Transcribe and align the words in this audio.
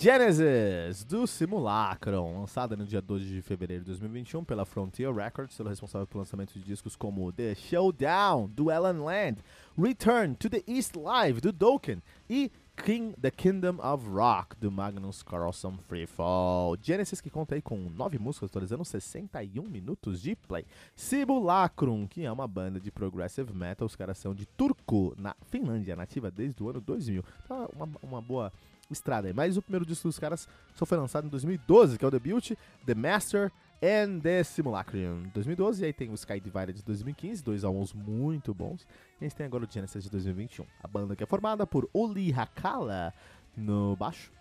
Genesis, 0.00 1.02
do 1.02 1.26
Simulacrum, 1.26 2.38
lançada 2.38 2.76
no 2.76 2.86
dia 2.86 3.02
12 3.02 3.24
de 3.24 3.42
fevereiro 3.42 3.82
de 3.82 3.90
2021 3.90 4.44
pela 4.44 4.64
Frontier 4.64 5.12
Records, 5.12 5.56
sendo 5.56 5.68
responsável 5.68 6.06
pelo 6.06 6.20
lançamento 6.20 6.52
de 6.52 6.60
discos 6.60 6.94
como 6.94 7.32
The 7.32 7.56
Showdown, 7.56 8.48
do 8.48 8.70
Ellen 8.70 9.00
Land, 9.00 9.38
Return 9.76 10.36
to 10.36 10.48
the 10.48 10.62
East 10.68 10.94
Live, 10.94 11.40
do 11.40 11.50
Dokken, 11.50 12.00
e 12.30 12.48
King, 12.76 13.12
The 13.20 13.32
Kingdom 13.32 13.80
of 13.82 14.08
Rock, 14.08 14.54
do 14.60 14.70
Magnus 14.70 15.24
Carlson 15.24 15.76
Freefall. 15.88 16.76
Genesis 16.80 17.20
que 17.20 17.28
conta 17.28 17.56
aí 17.56 17.60
com 17.60 17.76
nove 17.90 18.20
músicas, 18.20 18.50
atualizando 18.50 18.84
61 18.84 19.64
minutos 19.64 20.22
de 20.22 20.36
play. 20.36 20.64
Simulacrum, 20.94 22.06
que 22.06 22.24
é 22.24 22.30
uma 22.30 22.46
banda 22.46 22.78
de 22.78 22.92
progressive 22.92 23.52
metal, 23.52 23.84
os 23.84 23.96
caras 23.96 24.16
são 24.16 24.32
de 24.32 24.46
Turku, 24.46 25.12
na 25.18 25.34
Finlândia, 25.50 25.96
nativa 25.96 26.30
desde 26.30 26.62
o 26.62 26.70
ano 26.70 26.80
2000. 26.80 27.24
Então, 27.44 27.68
uma, 27.74 27.88
uma 28.00 28.22
boa 28.22 28.52
estrada. 28.90 29.32
Mas 29.34 29.56
o 29.56 29.62
primeiro 29.62 29.84
disco 29.86 30.08
dos 30.08 30.18
caras 30.18 30.48
só 30.74 30.86
foi 30.86 30.98
lançado 30.98 31.26
em 31.26 31.30
2012, 31.30 31.98
que 31.98 32.04
é 32.04 32.08
o 32.08 32.10
debut, 32.10 32.52
The 32.86 32.94
Master 32.94 33.52
and 33.82 34.20
the 34.20 34.42
Simulacrum, 34.42 35.28
2012. 35.34 35.82
E 35.82 35.86
aí 35.86 35.92
tem 35.92 36.10
o 36.10 36.14
Sky 36.14 36.40
Divided 36.40 36.74
de 36.74 36.82
2015, 36.82 37.44
dois 37.44 37.64
álbuns 37.64 37.92
muito 37.92 38.52
bons. 38.52 38.86
E 39.20 39.24
a 39.24 39.28
gente 39.28 39.36
tem 39.36 39.46
agora 39.46 39.64
o 39.64 39.70
Genesis 39.70 40.02
de 40.02 40.10
2021. 40.10 40.64
A 40.82 40.88
banda 40.88 41.14
que 41.14 41.22
é 41.22 41.26
formada 41.26 41.66
por 41.66 41.88
Oli 41.92 42.32
Hakala 42.32 43.14
no 43.56 43.94
baixo, 43.96 44.32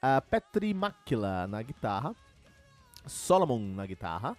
a 0.00 0.20
Petri 0.20 0.72
Makila 0.72 1.46
na 1.46 1.62
guitarra, 1.62 2.14
Solomon 3.06 3.58
na 3.58 3.86
guitarra, 3.86 4.36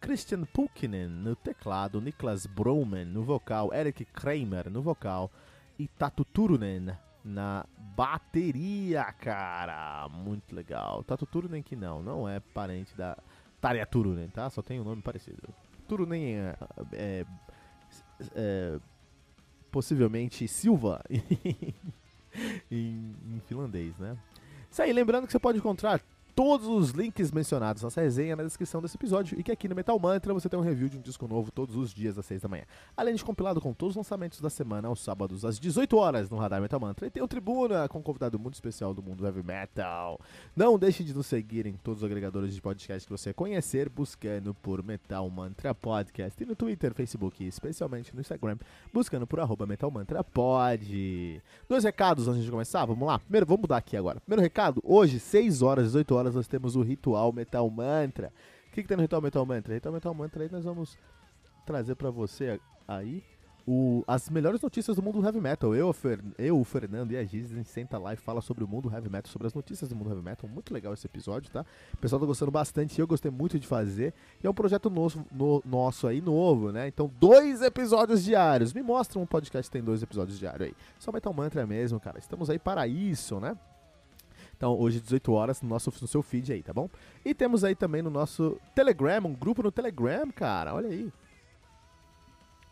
Christian 0.00 0.44
Pulkinen 0.44 1.08
no 1.08 1.36
teclado, 1.36 2.00
Niklas 2.00 2.46
Broman 2.46 3.04
no 3.04 3.22
vocal, 3.22 3.72
Eric 3.74 4.04
Kramer 4.06 4.70
no 4.70 4.80
vocal 4.80 5.30
e 5.78 5.86
Tatu 5.86 6.24
Turunen 6.24 6.96
na 7.28 7.66
bateria, 7.94 9.04
cara. 9.04 10.08
Muito 10.08 10.54
legal. 10.54 11.04
Tatu 11.04 11.26
Turunen 11.26 11.62
que 11.62 11.76
não, 11.76 12.02
não 12.02 12.28
é 12.28 12.40
parente 12.40 12.96
da 12.96 13.16
Tarja 13.60 13.86
Turunen, 13.86 14.28
tá? 14.28 14.48
Só 14.48 14.62
tem 14.62 14.80
um 14.80 14.84
nome 14.84 15.02
parecido. 15.02 15.42
Turunen 15.86 16.36
é, 16.36 16.56
é, 16.92 17.26
é 18.34 18.80
possivelmente 19.70 20.48
Silva 20.48 21.02
em, 22.70 23.14
em 23.26 23.40
finlandês, 23.46 23.96
né? 23.98 24.16
Isso 24.70 24.82
aí, 24.82 24.92
lembrando 24.92 25.26
que 25.26 25.32
você 25.32 25.38
pode 25.38 25.58
encontrar 25.58 26.00
todos 26.38 26.68
os 26.68 26.90
links 26.90 27.32
mencionados 27.32 27.82
nessa 27.82 28.00
resenha 28.00 28.36
na 28.36 28.44
descrição 28.44 28.80
desse 28.80 28.96
episódio 28.96 29.36
e 29.40 29.42
que 29.42 29.50
aqui 29.50 29.66
no 29.66 29.74
Metal 29.74 29.98
Mantra 29.98 30.32
você 30.32 30.48
tem 30.48 30.56
um 30.56 30.62
review 30.62 30.88
de 30.88 30.96
um 30.96 31.00
disco 31.00 31.26
novo 31.26 31.50
todos 31.50 31.74
os 31.74 31.92
dias 31.92 32.16
às 32.16 32.26
6 32.26 32.42
da 32.42 32.48
manhã. 32.48 32.62
Além 32.96 33.16
de 33.16 33.24
compilado 33.24 33.60
com 33.60 33.72
todos 33.72 33.94
os 33.94 33.96
lançamentos 33.96 34.40
da 34.40 34.48
semana 34.48 34.86
aos 34.86 35.00
sábados 35.00 35.44
às 35.44 35.58
18 35.58 35.96
horas 35.96 36.30
no 36.30 36.36
Radar 36.36 36.60
Metal 36.60 36.78
Mantra. 36.78 37.08
E 37.08 37.10
tem 37.10 37.20
o 37.20 37.26
Tribuna 37.26 37.88
com 37.88 37.98
um 37.98 38.02
convidado 38.02 38.38
muito 38.38 38.54
especial 38.54 38.94
do 38.94 39.02
mundo 39.02 39.26
heavy 39.26 39.42
metal. 39.42 40.20
Não 40.54 40.78
deixe 40.78 41.02
de 41.02 41.12
nos 41.12 41.26
seguir 41.26 41.66
em 41.66 41.72
todos 41.72 42.04
os 42.04 42.06
agregadores 42.06 42.54
de 42.54 42.62
podcast 42.62 43.04
que 43.04 43.10
você 43.10 43.34
conhecer, 43.34 43.88
buscando 43.88 44.54
por 44.54 44.80
Metal 44.80 45.28
Mantra 45.28 45.74
Podcast 45.74 46.40
e 46.40 46.46
no 46.46 46.54
Twitter, 46.54 46.94
Facebook 46.94 47.42
e 47.42 47.48
especialmente 47.48 48.14
no 48.14 48.20
Instagram, 48.20 48.58
buscando 48.94 49.26
por 49.26 49.40
arroba 49.40 49.66
Metal 49.66 49.90
Mantra 49.90 50.22
Pod. 50.22 51.42
Dois 51.68 51.82
recados 51.82 52.28
antes 52.28 52.44
de 52.44 52.50
começar, 52.52 52.84
vamos 52.84 53.08
lá. 53.08 53.18
Primeiro, 53.18 53.44
vamos 53.44 53.62
mudar 53.62 53.78
aqui 53.78 53.96
agora. 53.96 54.20
Primeiro 54.20 54.40
recado, 54.40 54.80
hoje, 54.84 55.18
6 55.18 55.62
horas, 55.62 55.86
18 55.86 56.14
horas, 56.14 56.27
nós 56.34 56.46
temos 56.46 56.76
o 56.76 56.82
Ritual 56.82 57.32
Metal 57.32 57.68
Mantra. 57.70 58.32
O 58.68 58.70
que, 58.72 58.82
que 58.82 58.88
tem 58.88 58.96
no 58.96 59.02
Ritual 59.02 59.22
Metal 59.22 59.44
Mantra? 59.44 59.74
Ritual 59.74 59.94
Metal 59.94 60.14
Mantra 60.14 60.42
aí 60.42 60.50
nós 60.50 60.64
vamos 60.64 60.98
trazer 61.64 61.94
para 61.94 62.10
você 62.10 62.60
aí 62.86 63.22
o, 63.70 64.02
as 64.06 64.30
melhores 64.30 64.62
notícias 64.62 64.96
do 64.96 65.02
mundo 65.02 65.22
heavy 65.22 65.42
metal. 65.42 65.74
Eu, 65.74 65.92
Fer, 65.92 66.18
eu 66.38 66.58
o 66.58 66.64
Fernando 66.64 67.12
e 67.12 67.18
a 67.18 67.22
Giz, 67.22 67.52
a 67.52 67.54
gente 67.54 67.68
senta 67.68 67.98
lá 67.98 68.14
e 68.14 68.16
fala 68.16 68.40
sobre 68.40 68.64
o 68.64 68.68
mundo 68.68 68.90
heavy 68.90 69.10
metal, 69.10 69.30
sobre 69.30 69.46
as 69.46 69.52
notícias 69.52 69.90
do 69.90 69.94
mundo 69.94 70.08
heavy 70.08 70.22
metal. 70.22 70.48
Muito 70.48 70.72
legal 70.72 70.94
esse 70.94 71.06
episódio, 71.06 71.50
tá? 71.50 71.66
O 71.92 71.98
pessoal 71.98 72.18
tá 72.18 72.24
gostando 72.24 72.50
bastante, 72.50 72.98
eu 72.98 73.06
gostei 73.06 73.30
muito 73.30 73.58
de 73.58 73.66
fazer. 73.66 74.14
E 74.42 74.46
é 74.46 74.50
um 74.50 74.54
projeto 74.54 74.88
nosso, 74.88 75.22
no, 75.30 75.62
nosso 75.66 76.06
aí, 76.06 76.22
novo, 76.22 76.72
né? 76.72 76.88
Então, 76.88 77.12
dois 77.20 77.60
episódios 77.60 78.24
diários. 78.24 78.72
Me 78.72 78.82
mostra 78.82 79.18
um 79.18 79.26
podcast 79.26 79.68
que 79.68 79.72
tem 79.72 79.84
dois 79.84 80.02
episódios 80.02 80.38
diários 80.38 80.68
aí. 80.68 80.74
Só 80.98 81.12
Metal 81.12 81.34
Mantra 81.34 81.66
mesmo, 81.66 82.00
cara. 82.00 82.18
Estamos 82.18 82.48
aí 82.48 82.58
para 82.58 82.86
isso, 82.88 83.38
né? 83.38 83.54
Então, 84.58 84.76
hoje, 84.76 85.00
18 85.00 85.32
horas, 85.32 85.62
no, 85.62 85.68
nosso, 85.68 85.92
no 86.00 86.08
seu 86.08 86.20
feed 86.20 86.52
aí, 86.52 86.62
tá 86.62 86.72
bom? 86.72 86.90
E 87.24 87.32
temos 87.32 87.62
aí 87.62 87.76
também 87.76 88.02
no 88.02 88.10
nosso 88.10 88.60
Telegram, 88.74 89.24
um 89.24 89.32
grupo 89.32 89.62
no 89.62 89.70
Telegram, 89.70 90.28
cara, 90.32 90.74
olha 90.74 90.88
aí. 90.88 91.12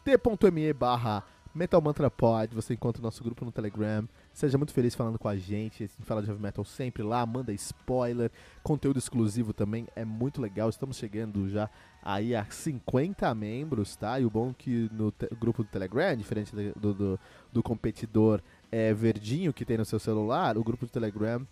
t.me 0.04 0.72
barra 0.72 1.24
Metal 1.56 1.80
Mantra 1.80 2.12
você 2.52 2.74
encontra 2.74 3.00
o 3.00 3.02
nosso 3.02 3.24
grupo 3.24 3.42
no 3.42 3.50
Telegram. 3.50 4.06
Seja 4.30 4.58
muito 4.58 4.74
feliz 4.74 4.94
falando 4.94 5.18
com 5.18 5.26
a 5.26 5.36
gente. 5.36 5.84
A 5.84 5.86
gente 5.86 6.02
fala 6.02 6.20
de 6.22 6.28
heavy 6.28 6.42
metal 6.42 6.62
sempre 6.66 7.02
lá, 7.02 7.24
manda 7.24 7.50
spoiler, 7.54 8.30
conteúdo 8.62 8.98
exclusivo 8.98 9.54
também, 9.54 9.88
é 9.96 10.04
muito 10.04 10.42
legal. 10.42 10.68
Estamos 10.68 10.98
chegando 10.98 11.48
já 11.48 11.70
aí 12.02 12.36
a 12.36 12.44
50 12.44 13.34
membros, 13.34 13.96
tá? 13.96 14.20
E 14.20 14.26
o 14.26 14.30
bom 14.30 14.50
é 14.50 14.54
que 14.58 14.90
no 14.92 15.10
grupo 15.40 15.62
do 15.62 15.70
Telegram, 15.70 16.14
diferente 16.14 16.54
do, 16.54 16.92
do, 16.92 17.20
do 17.50 17.62
competidor 17.62 18.42
é, 18.70 18.92
verdinho 18.92 19.54
que 19.54 19.64
tem 19.64 19.78
no 19.78 19.84
seu 19.86 19.98
celular, 19.98 20.58
o 20.58 20.64
grupo 20.64 20.84
do 20.84 20.92
Telegram 20.92 21.46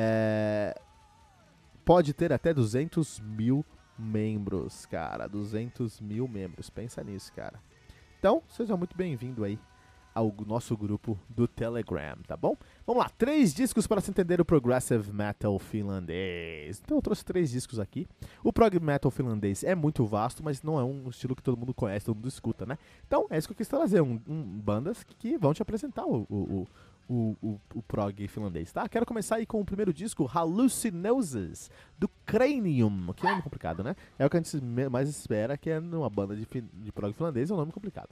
é, 0.00 0.80
pode 1.84 2.12
ter 2.12 2.32
até 2.32 2.54
200 2.54 3.18
mil 3.18 3.64
membros, 3.98 4.86
cara. 4.86 5.26
200 5.26 6.00
mil 6.00 6.28
membros. 6.28 6.70
Pensa 6.70 7.02
nisso, 7.02 7.32
cara. 7.32 7.60
Então, 8.16 8.40
seja 8.48 8.76
muito 8.76 8.96
bem-vindo 8.96 9.42
aí 9.42 9.58
ao 10.14 10.32
nosso 10.46 10.76
grupo 10.76 11.18
do 11.28 11.46
Telegram, 11.46 12.16
tá 12.26 12.36
bom? 12.36 12.56
Vamos 12.86 13.02
lá, 13.02 13.08
três 13.08 13.54
discos 13.54 13.86
para 13.86 14.00
se 14.00 14.10
entender 14.10 14.40
o 14.40 14.44
progressive 14.44 15.12
metal 15.12 15.56
finlandês. 15.58 16.80
Então 16.84 16.98
eu 16.98 17.02
trouxe 17.02 17.24
três 17.24 17.50
discos 17.50 17.78
aqui. 17.78 18.06
O 18.42 18.52
prog 18.52 18.80
metal 18.80 19.10
finlandês 19.10 19.62
é 19.62 19.74
muito 19.76 20.04
vasto, 20.04 20.42
mas 20.42 20.62
não 20.62 20.78
é 20.78 20.82
um 20.82 21.08
estilo 21.08 21.36
que 21.36 21.42
todo 21.42 21.56
mundo 21.56 21.72
conhece, 21.72 22.06
todo 22.06 22.16
mundo 22.16 22.28
escuta, 22.28 22.66
né? 22.66 22.78
Então 23.06 23.26
é 23.30 23.38
isso 23.38 23.46
que 23.46 23.52
eu 23.52 23.56
quis 23.56 23.68
trazer, 23.68 24.00
um, 24.00 24.20
um 24.26 24.42
bandas 24.42 25.04
que 25.04 25.38
vão 25.38 25.54
te 25.54 25.62
apresentar 25.62 26.04
o, 26.04 26.26
o, 26.28 26.36
o, 26.36 26.68
o, 27.08 27.60
o 27.74 27.82
prog 27.82 28.26
finlandês, 28.28 28.70
tá? 28.72 28.88
Quero 28.88 29.06
começar 29.06 29.36
aí 29.36 29.46
com 29.46 29.60
o 29.60 29.64
primeiro 29.64 29.92
disco, 29.92 30.24
Hallucinosis, 30.24 31.70
do 31.98 32.08
Cranium, 32.26 33.12
que 33.14 33.24
é 33.24 33.28
um 33.28 33.32
nome 33.32 33.42
complicado, 33.42 33.82
né? 33.82 33.96
É 34.18 34.26
o 34.26 34.30
que 34.30 34.36
a 34.36 34.40
gente 34.40 34.60
mais 34.90 35.08
espera, 35.08 35.56
que 35.56 35.70
é 35.70 35.80
numa 35.80 36.10
banda 36.10 36.36
de, 36.36 36.46
de 36.46 36.92
prog 36.92 37.12
finlandês, 37.14 37.50
é 37.50 37.54
um 37.54 37.56
nome 37.56 37.72
complicado. 37.72 38.10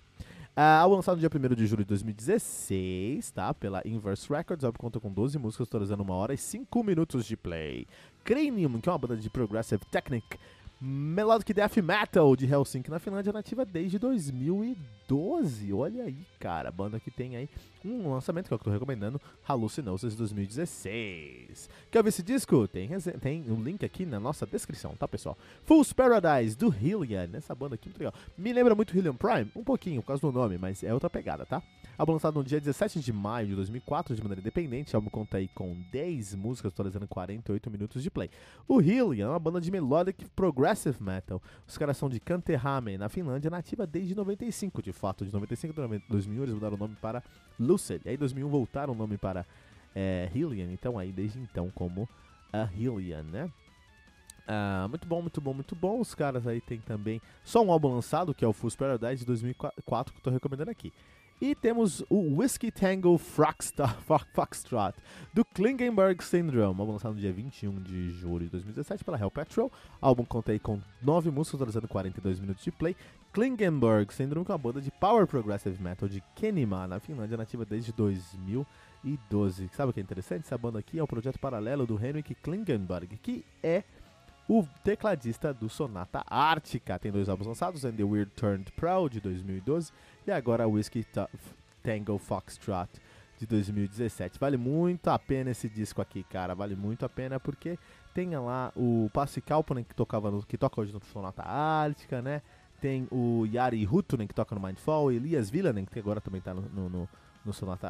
Uh, 0.57 0.81
álbum 0.81 0.97
lançado 0.97 1.17
no 1.17 1.21
dia 1.21 1.31
1 1.31 1.55
de 1.55 1.67
julho 1.67 1.85
de 1.85 1.89
2016, 1.89 3.31
tá? 3.31 3.53
Pela 3.53 3.87
Inverse 3.87 4.27
Records, 4.27 4.63
o 4.63 4.67
álbum 4.67 4.79
conta 4.79 4.99
com 4.99 5.13
12 5.13 5.39
músicas, 5.39 5.69
totalizando 5.69 6.03
1 6.03 6.11
hora 6.11 6.33
e 6.33 6.39
5 6.39 6.83
minutos 6.83 7.27
de 7.27 7.37
play. 7.37 7.87
Cranium, 8.25 8.81
que 8.81 8.89
é 8.89 8.93
uma 8.93 8.99
banda 8.99 9.19
de 9.19 9.29
progressive 9.29 9.85
technic, 9.91 10.39
Melodic 10.79 11.55
Death 11.55 11.79
Metal 11.79 12.37
de 12.37 12.45
Helsinki 12.45 12.91
na 12.91 12.99
Finlândia, 12.99 13.33
nativa 13.33 13.65
desde 13.65 13.99
2012. 13.99 15.73
Olha 15.73 16.05
aí, 16.05 16.19
cara, 16.39 16.71
banda 16.71 17.01
que 17.01 17.11
tem 17.11 17.35
aí 17.35 17.49
um 17.83 18.13
lançamento 18.13 18.49
que 18.49 18.53
eu 18.53 18.59
tô 18.59 18.69
recomendando, 18.69 19.19
Hallucinosis 19.49 20.15
2016. 20.15 21.71
Quer 21.91 22.03
ver 22.03 22.11
esse 22.11 22.23
disco? 22.23 22.69
Tem, 22.69 22.91
tem 23.23 23.51
um 23.51 23.63
link 23.63 23.87
aqui 23.87 24.05
na 24.05 24.21
nossa 24.21 24.45
descrição, 24.45 24.95
tá, 24.97 25.09
pessoal? 25.09 25.39
Fool's 25.65 25.95
Paradise 25.95 26.55
do 26.55 26.69
Hillian, 26.69 27.31
essa 27.33 27.55
banda 27.55 27.77
aqui 27.77 27.89
muito 27.89 27.99
legal. 27.99 28.13
Me 28.37 28.53
lembra 28.53 28.75
muito 28.75 28.95
Hillian 28.95 29.15
Prime, 29.15 29.51
um 29.57 29.65
pouquinho 29.65 30.03
por 30.03 30.09
causa 30.09 30.21
do 30.21 30.31
nome, 30.31 30.59
mas 30.59 30.85
é 30.85 30.93
outra 30.93 31.09
pegada, 31.09 31.47
tá? 31.47 31.63
Álbum 31.99 32.13
lançado 32.13 32.35
no 32.35 32.45
dia 32.45 32.61
17 32.61 33.01
de 33.01 33.13
maio 33.13 33.49
de 33.49 33.55
2004 33.55 34.15
de 34.15 34.23
maneira 34.23 34.41
independente, 34.41 34.95
o 34.95 34.97
álbum 34.97 35.09
conta 35.09 35.39
aí 35.39 35.49
com 35.49 35.77
10 35.91 36.35
músicas, 36.35 36.73
totalizando 36.73 37.07
48 37.09 37.71
minutos 37.71 38.03
de 38.03 38.11
play. 38.11 38.31
O 38.69 38.81
Hillian 38.81 39.27
é 39.27 39.31
uma 39.31 39.39
banda 39.39 39.61
de 39.61 39.71
melodic 39.71 40.29
progressive 40.31 41.03
metal. 41.03 41.43
Os 41.67 41.79
caras 41.79 41.97
são 41.97 42.09
de 42.09 42.21
Kanterhame, 42.21 42.99
na 42.99 43.09
Finlândia, 43.09 43.51
nativa 43.51 43.87
desde 43.87 44.15
95, 44.15 44.83
de 44.83 44.93
fato, 44.93 45.25
de 45.25 45.33
95 45.33 45.81
a 45.81 45.87
2000 46.09 46.43
eles 46.43 46.55
mudaram 46.55 46.77
o 46.77 46.79
nome 46.79 46.97
para 47.01 47.23
Lucid. 47.59 48.03
E 48.05 48.11
aí, 48.11 48.15
em 48.15 48.19
2001, 48.19 48.49
voltaram 48.49 48.93
o 48.93 48.97
nome 48.97 49.17
para 49.17 49.47
é, 49.95 50.31
Hillian. 50.35 50.71
Então, 50.73 50.99
aí, 50.99 51.13
desde 51.13 51.39
então, 51.39 51.71
como 51.75 52.09
a 52.53 52.69
Hillian, 52.77 53.23
né? 53.23 53.51
Ah, 54.47 54.87
muito 54.89 55.07
bom, 55.09 55.21
muito 55.21 55.41
bom, 55.41 55.53
muito 55.53 55.75
bom. 55.75 56.01
Os 56.01 56.15
caras 56.15 56.47
aí 56.47 56.61
tem 56.61 56.79
também 56.79 57.21
só 57.43 57.65
um 57.65 57.73
álbum 57.73 57.93
lançado, 57.93 58.35
que 58.35 58.45
é 58.45 58.49
o 58.49 58.53
Fool's 58.53 58.77
Paradise 58.77 59.21
de 59.21 59.27
2004, 59.27 60.13
que 60.13 60.21
eu 60.21 60.23
tô 60.23 60.31
recomendando 60.31 60.71
aqui. 60.71 60.93
E 61.39 61.55
temos 61.55 62.03
o 62.09 62.39
Whiskey 62.39 62.71
Tango 62.71 63.19
Foxtrot, 63.19 64.95
do 65.35 65.45
Klingenberg 65.45 66.25
Syndrome, 66.25 66.81
álbum 66.81 66.93
lançado 66.93 67.15
no 67.15 67.21
dia 67.21 67.31
21 67.31 67.83
de 67.83 68.11
julho 68.11 68.47
de 68.47 68.53
2017 68.53 69.05
pela 69.05 69.21
Hell 69.21 69.31
Patrol. 69.31 69.67
O 69.67 69.71
álbum 70.07 70.25
conta 70.25 70.53
aí 70.53 70.59
com 70.59 70.81
9 71.03 71.31
músicas, 71.31 71.59
totalizando 71.59 71.89
42 71.89 72.41
minutos 72.41 72.65
de 72.65 72.73
play. 72.73 72.97
Klingenberg 73.35 74.15
Syndrome, 74.15 74.47
que 74.47 74.51
é 74.51 74.55
uma 74.55 74.59
banda 74.59 74.81
de 74.81 74.91
power 74.93 75.27
progressive 75.27 75.83
metal 75.83 76.09
de 76.09 76.23
Kenima, 76.35 76.87
na 76.87 76.99
Finlândia, 76.99 77.37
nativa 77.37 77.67
desde 77.67 77.93
2012. 77.93 79.69
Sabe 79.75 79.91
o 79.91 79.93
que 79.93 80.01
é 80.01 80.03
interessante? 80.03 80.47
Essa 80.47 80.57
banda 80.57 80.79
aqui 80.79 80.99
é 80.99 81.05
um 81.05 81.07
projeto 81.07 81.39
paralelo 81.39 81.87
do 81.87 82.03
Henrik 82.03 82.35
Klingenberg, 82.37 83.15
que 83.19 83.45
é 83.63 83.85
o 84.49 84.65
tecladista 84.85 85.53
do 85.53 85.69
Sonata 85.69 86.25
Ártica. 86.27 86.99
Tem 86.99 87.11
dois 87.11 87.29
álbuns 87.29 87.47
lançados, 87.47 87.85
And 87.85 87.93
the 87.93 88.05
Weird 88.05 88.31
Turned 88.33 88.71
Proud, 88.73 89.13
de 89.13 89.21
2012, 89.21 89.93
e 90.27 90.31
agora 90.31 90.69
Whiskey 90.69 91.05
Tango 91.83 92.19
Foxtrot, 92.19 92.89
de 93.39 93.47
2017. 93.47 94.39
Vale 94.39 94.57
muito 94.57 95.09
a 95.09 95.19
pena 95.19 95.51
esse 95.51 95.69
disco 95.69 96.01
aqui, 96.01 96.23
cara. 96.25 96.55
Vale 96.55 96.77
muito 96.77 97.05
a 97.05 97.09
pena 97.09 97.41
porque 97.41 97.79
tem 98.15 98.37
lá 98.37 98.73
o 98.77 99.11
Passi 99.13 99.41
Kalponen, 99.41 99.85
que, 99.85 99.95
tocava 99.95 100.31
no, 100.31 100.43
que 100.45 100.57
toca 100.57 100.81
hoje 100.81 100.93
no 100.93 101.01
Sonata 101.13 101.43
Ártica, 101.43 102.23
né? 102.23 102.43
Tem 102.81 103.09
o 103.11 103.47
Yari 103.47 103.87
Hutunen, 103.87 104.27
que 104.27 104.35
toca 104.35 104.55
no 104.55 104.61
Mindfall, 104.61 105.11
Elias 105.11 105.51
Villanen, 105.51 105.87
que 105.87 105.99
agora 105.99 106.21
também 106.21 106.41
tá 106.41 106.53
no, 106.53 106.63
no, 106.63 106.89
no 106.89 107.09
no 107.47 107.53
Sonata 107.53 107.89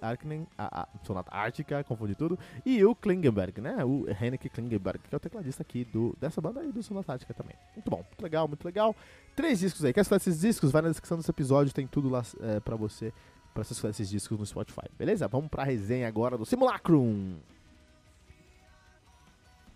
Arknen, 0.00 0.46
a, 0.56 0.82
a, 0.82 0.88
Sonata 1.04 1.30
Ártica, 1.32 1.84
confundi 1.84 2.14
tudo, 2.14 2.38
e 2.64 2.84
o 2.84 2.94
Klingenberg, 2.94 3.60
né? 3.60 3.84
O 3.84 4.06
Henrik 4.08 4.48
Klingenberg, 4.48 4.98
que 5.08 5.14
é 5.14 5.16
o 5.16 5.20
tecladista 5.20 5.62
aqui 5.62 5.84
do, 5.84 6.16
dessa 6.18 6.40
banda 6.40 6.60
aí 6.60 6.72
do 6.72 6.82
Sonata 6.82 7.12
Ártica 7.12 7.34
também. 7.34 7.54
Muito 7.74 7.90
bom, 7.90 7.98
muito 7.98 8.22
legal, 8.22 8.48
muito 8.48 8.64
legal. 8.64 8.96
Três 9.36 9.60
discos 9.60 9.84
aí. 9.84 9.92
Quer 9.92 10.00
escutar 10.00 10.16
esses 10.16 10.40
discos? 10.40 10.72
Vai 10.72 10.82
na 10.82 10.88
descrição 10.88 11.18
desse 11.18 11.30
episódio, 11.30 11.72
tem 11.72 11.86
tudo 11.86 12.08
lá 12.08 12.22
é, 12.40 12.60
pra 12.60 12.74
você, 12.74 13.12
pra 13.52 13.62
você 13.62 13.74
escutar 13.74 13.90
esses 13.90 14.08
discos 14.08 14.38
no 14.38 14.46
Spotify, 14.46 14.88
beleza? 14.98 15.28
Vamos 15.28 15.48
pra 15.48 15.62
resenha 15.62 16.08
agora 16.08 16.38
do 16.38 16.46
Simulacrum. 16.46 17.36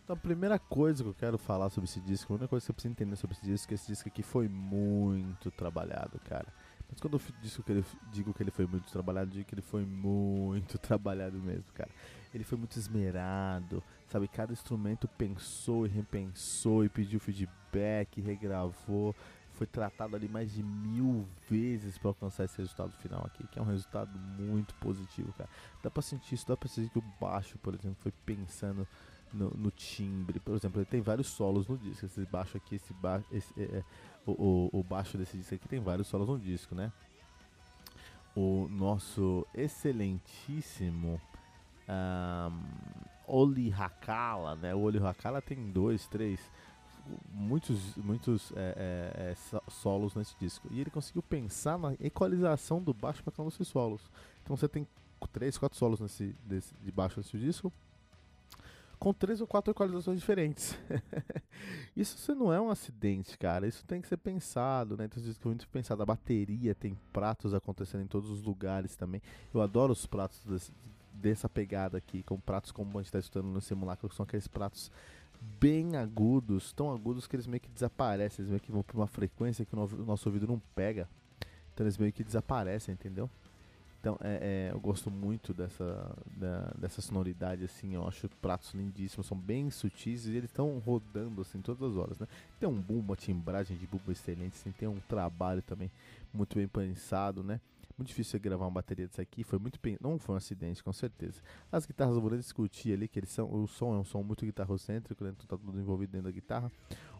Então, 0.08 0.16
a 0.16 0.18
primeira 0.18 0.58
coisa 0.58 1.04
que 1.04 1.10
eu 1.10 1.14
quero 1.14 1.36
falar 1.36 1.68
sobre 1.68 1.86
esse 1.86 2.00
disco, 2.00 2.32
a 2.32 2.36
única 2.36 2.48
coisa 2.48 2.62
que 2.62 2.66
você 2.68 2.72
precisa 2.72 2.92
entender 2.92 3.14
sobre 3.16 3.36
esse 3.36 3.44
disco 3.44 3.66
é 3.66 3.68
que 3.68 3.74
esse 3.74 3.86
disco 3.88 4.08
aqui 4.08 4.22
foi 4.22 4.48
muito 4.48 5.50
trabalhado, 5.50 6.18
cara. 6.20 6.46
Mas 6.88 7.00
quando 7.00 7.14
eu 7.14 7.20
digo 7.42 7.62
que, 7.62 7.72
ele, 7.72 7.84
digo 8.12 8.34
que 8.34 8.42
ele 8.42 8.50
foi 8.50 8.66
muito 8.66 8.90
trabalhado, 8.90 9.30
digo 9.30 9.44
que 9.44 9.54
ele 9.54 9.62
foi 9.62 9.84
muito 9.84 10.78
trabalhado 10.78 11.38
mesmo, 11.38 11.66
cara. 11.74 11.90
Ele 12.32 12.44
foi 12.44 12.58
muito 12.58 12.78
esmerado, 12.78 13.82
sabe? 14.06 14.28
Cada 14.28 14.52
instrumento 14.52 15.06
pensou 15.06 15.86
e 15.86 15.88
repensou 15.88 16.84
e 16.84 16.88
pediu 16.88 17.20
feedback, 17.20 18.20
regravou. 18.20 19.14
Foi 19.52 19.66
tratado 19.66 20.14
ali 20.14 20.28
mais 20.28 20.52
de 20.52 20.62
mil 20.62 21.26
vezes 21.50 21.98
para 21.98 22.10
alcançar 22.10 22.44
esse 22.44 22.58
resultado 22.58 22.92
final 22.98 23.24
aqui, 23.26 23.46
que 23.48 23.58
é 23.58 23.62
um 23.62 23.64
resultado 23.64 24.16
muito 24.18 24.74
positivo, 24.76 25.32
cara. 25.32 25.50
Dá 25.82 25.90
pra 25.90 26.00
sentir 26.00 26.36
isso, 26.36 26.46
dá 26.46 26.56
pra 26.56 26.68
sentir 26.68 26.90
que 26.90 26.98
o 26.98 27.04
baixo, 27.20 27.58
por 27.58 27.74
exemplo, 27.74 27.96
foi 28.00 28.12
pensando 28.24 28.86
no, 29.32 29.50
no 29.50 29.70
timbre. 29.70 30.40
Por 30.40 30.54
exemplo, 30.54 30.80
ele 30.80 30.86
tem 30.86 31.00
vários 31.00 31.28
solos 31.28 31.66
no 31.66 31.76
disco. 31.76 32.06
Esse 32.06 32.24
baixo 32.26 32.56
aqui, 32.56 32.76
esse 32.76 32.92
baixo. 32.94 33.26
É, 33.32 33.62
é 33.62 33.84
o, 34.26 34.32
o, 34.72 34.80
o, 34.80 34.82
baixo 34.82 35.16
desse 35.16 35.36
disco 35.36 35.54
aqui 35.54 35.68
tem 35.68 35.80
vários 35.80 36.06
solos 36.06 36.28
no 36.28 36.38
disco, 36.38 36.74
né? 36.74 36.92
O 38.36 38.68
nosso 38.70 39.46
excelentíssimo 39.54 41.20
um, 41.88 42.62
Oli 43.26 43.72
Hakala, 43.72 44.54
né? 44.56 44.74
O 44.74 44.80
Oli 44.80 44.98
Hakala 44.98 45.40
tem 45.40 45.70
dois, 45.70 46.06
três, 46.06 46.40
muitos, 47.32 47.96
muitos 47.96 48.52
é, 48.54 48.74
é, 48.76 49.30
é, 49.30 49.70
solos 49.70 50.14
nesse 50.14 50.36
disco. 50.38 50.68
E 50.70 50.80
ele 50.80 50.90
conseguiu 50.90 51.22
pensar 51.22 51.78
na 51.78 51.94
equalização 52.00 52.82
do 52.82 52.92
baixo 52.92 53.22
para 53.22 53.32
cada 53.32 53.44
um 53.44 53.48
desses 53.48 53.68
solos. 53.68 54.02
Então 54.42 54.56
você 54.56 54.68
tem 54.68 54.86
três, 55.32 55.56
quatro 55.56 55.78
solos 55.78 56.00
nesse, 56.00 56.34
desse, 56.44 56.74
de 56.82 56.92
baixo 56.92 57.18
nesse 57.18 57.36
disco 57.38 57.72
com 58.98 59.12
três 59.12 59.40
ou 59.40 59.46
quatro 59.46 59.70
equalizações 59.70 60.18
diferentes. 60.18 60.76
isso 61.96 62.34
não 62.34 62.52
é 62.52 62.60
um 62.60 62.70
acidente, 62.70 63.38
cara. 63.38 63.66
Isso 63.66 63.84
tem 63.84 64.00
que 64.00 64.08
ser 64.08 64.16
pensado, 64.16 64.96
né? 64.96 65.04
Então, 65.04 65.22
isso 65.22 65.38
é 65.42 65.48
muito 65.48 65.68
pensado. 65.68 66.02
A 66.02 66.06
bateria 66.06 66.74
tem 66.74 66.96
pratos 67.12 67.54
acontecendo 67.54 68.02
em 68.02 68.06
todos 68.06 68.30
os 68.30 68.42
lugares 68.42 68.96
também. 68.96 69.22
Eu 69.54 69.60
adoro 69.60 69.92
os 69.92 70.06
pratos 70.06 70.44
desse, 70.44 70.72
dessa 71.12 71.48
pegada 71.48 71.98
aqui, 71.98 72.22
com 72.22 72.38
pratos 72.38 72.72
como 72.72 72.98
a 72.98 73.02
gente 73.02 73.06
está 73.06 73.18
estudando 73.18 73.52
no 73.52 73.60
simulacro, 73.60 74.08
que 74.08 74.14
são 74.14 74.24
aqueles 74.24 74.48
pratos 74.48 74.90
bem 75.60 75.96
agudos, 75.96 76.72
tão 76.72 76.92
agudos 76.92 77.26
que 77.26 77.36
eles 77.36 77.46
meio 77.46 77.60
que 77.60 77.68
desaparecem, 77.68 78.42
eles 78.42 78.50
meio 78.50 78.60
que 78.60 78.72
vão 78.72 78.82
para 78.82 78.96
uma 78.96 79.06
frequência 79.06 79.64
que 79.64 79.74
o 79.74 80.04
nosso 80.04 80.28
ouvido 80.28 80.46
não 80.46 80.60
pega. 80.74 81.08
Então 81.72 81.86
eles 81.86 81.96
meio 81.96 82.12
que 82.12 82.24
desaparecem, 82.24 82.92
entendeu? 82.92 83.30
Então, 84.08 84.16
é, 84.22 84.68
é, 84.70 84.72
eu 84.72 84.80
gosto 84.80 85.10
muito 85.10 85.52
dessa, 85.52 86.16
da, 86.34 86.72
dessa 86.78 87.02
sonoridade, 87.02 87.62
assim, 87.62 87.94
eu 87.94 88.08
acho 88.08 88.26
pratos 88.40 88.72
lindíssimos, 88.72 89.26
são 89.26 89.36
bem 89.36 89.68
sutis 89.70 90.24
e 90.24 90.30
eles 90.30 90.48
estão 90.48 90.78
rodando, 90.78 91.42
assim, 91.42 91.60
todas 91.60 91.82
as 91.82 91.94
horas, 91.94 92.18
né? 92.18 92.26
Tem 92.58 92.66
um 92.66 92.80
boom, 92.80 93.00
uma 93.00 93.16
timbragem 93.16 93.76
de 93.76 93.86
bumbo 93.86 94.10
excelente, 94.10 94.54
assim, 94.54 94.72
tem 94.72 94.88
um 94.88 94.98
trabalho 95.00 95.60
também 95.60 95.90
muito 96.32 96.56
bem 96.56 96.66
pensado, 96.66 97.42
né? 97.42 97.60
Muito 97.98 98.08
difícil 98.08 98.40
gravar 98.40 98.64
uma 98.64 98.70
bateria 98.70 99.06
dessa 99.06 99.20
aqui, 99.20 99.44
foi 99.44 99.58
muito 99.58 99.78
bem, 99.82 99.98
não 100.00 100.18
foi 100.18 100.36
um 100.36 100.38
acidente, 100.38 100.82
com 100.82 100.92
certeza. 100.92 101.42
As 101.70 101.84
guitarras 101.84 102.14
eu 102.14 102.22
vou 102.22 102.30
discutir 102.30 102.94
ali, 102.94 103.08
que 103.08 103.18
eles 103.18 103.28
são, 103.28 103.52
o 103.52 103.66
som 103.68 103.94
é 103.94 103.98
um 103.98 104.04
som 104.04 104.22
muito 104.22 104.46
guitarrocêntrico, 104.46 105.22
né? 105.22 105.34
Então 105.36 105.46
tá 105.46 105.62
tudo 105.62 105.78
envolvido 105.78 106.12
dentro 106.12 106.28
da 106.28 106.32
guitarra. 106.32 106.72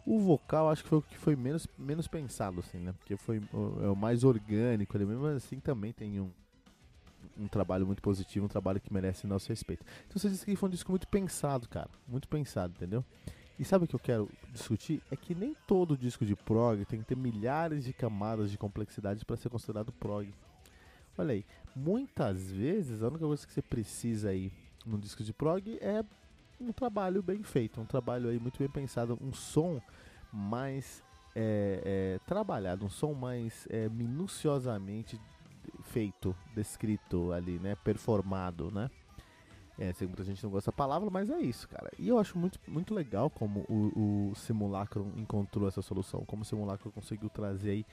O 0.07 0.19
vocal 0.19 0.71
acho 0.71 0.81
que 0.81 0.89
foi 0.89 0.97
o 0.97 1.01
que 1.03 1.17
foi 1.19 1.35
menos, 1.35 1.67
menos 1.77 2.07
pensado, 2.07 2.61
assim, 2.61 2.79
né? 2.79 2.93
Porque 2.93 3.15
foi 3.15 3.39
o, 3.53 3.85
é 3.85 3.89
o 3.89 3.95
mais 3.95 4.23
orgânico 4.23 4.97
ali, 4.97 5.05
mesmo 5.05 5.27
assim 5.27 5.59
também 5.59 5.93
tem 5.93 6.19
um 6.19 6.31
um 7.37 7.47
trabalho 7.47 7.85
muito 7.85 8.01
positivo, 8.01 8.45
um 8.45 8.49
trabalho 8.49 8.79
que 8.79 8.93
merece 8.93 9.27
nosso 9.27 9.49
respeito. 9.49 9.85
Então 10.07 10.19
você 10.19 10.29
disse 10.29 10.45
que 10.45 10.55
foi 10.55 10.69
um 10.69 10.71
disco 10.71 10.91
muito 10.91 11.07
pensado, 11.07 11.67
cara. 11.67 11.89
Muito 12.07 12.27
pensado, 12.27 12.73
entendeu? 12.75 13.03
E 13.59 13.65
sabe 13.65 13.83
o 13.83 13.87
que 13.87 13.95
eu 13.95 13.99
quero 13.99 14.29
discutir? 14.53 15.01
É 15.11 15.15
que 15.17 15.35
nem 15.35 15.53
todo 15.67 15.97
disco 15.97 16.25
de 16.25 16.35
prog 16.35 16.85
tem 16.85 16.99
que 16.99 17.05
ter 17.05 17.17
milhares 17.17 17.83
de 17.83 17.91
camadas 17.91 18.49
de 18.49 18.57
complexidade 18.57 19.25
para 19.25 19.35
ser 19.35 19.49
considerado 19.49 19.91
prog. 19.91 20.33
Olha 21.17 21.33
aí, 21.33 21.45
muitas 21.75 22.49
vezes 22.49 23.03
a 23.03 23.07
única 23.07 23.25
coisa 23.25 23.45
que 23.45 23.51
você 23.51 23.61
precisa 23.61 24.29
aí 24.29 24.49
num 24.85 24.97
disco 24.97 25.21
de 25.23 25.33
prog 25.33 25.77
é 25.81 26.05
um 26.59 26.71
trabalho 26.71 27.21
bem 27.21 27.43
feito, 27.43 27.81
um 27.81 27.85
trabalho 27.85 28.29
aí 28.29 28.39
muito 28.39 28.57
bem 28.57 28.69
pensado, 28.69 29.17
um 29.21 29.33
som 29.33 29.81
mais 30.31 31.03
é, 31.35 31.81
é, 31.83 32.19
trabalhado, 32.25 32.85
um 32.85 32.89
som 32.89 33.13
mais 33.13 33.67
é, 33.69 33.89
minuciosamente 33.89 35.19
feito, 35.89 36.35
descrito 36.55 37.31
ali, 37.31 37.59
né? 37.59 37.75
Performado, 37.75 38.71
né? 38.71 38.89
É, 39.77 39.93
sei 39.93 40.07
muita 40.07 40.25
gente 40.25 40.43
não 40.43 40.51
gosta 40.51 40.71
da 40.71 40.75
palavra, 40.75 41.09
mas 41.09 41.29
é 41.29 41.39
isso, 41.39 41.67
cara. 41.69 41.89
E 41.97 42.09
eu 42.09 42.19
acho 42.19 42.37
muito, 42.37 42.59
muito 42.67 42.93
legal 42.93 43.29
como 43.29 43.61
o, 43.69 44.31
o 44.31 44.35
Simulacro 44.35 45.09
encontrou 45.15 45.67
essa 45.69 45.81
solução, 45.81 46.25
como 46.25 46.41
o 46.41 46.45
Simulacro 46.45 46.91
conseguiu 46.91 47.29
trazer 47.29 47.71
aí 47.71 47.85